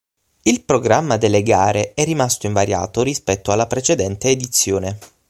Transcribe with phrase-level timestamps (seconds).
[0.41, 4.97] Il programma delle gare è rimasto invariato rispetto alla precedente edizione.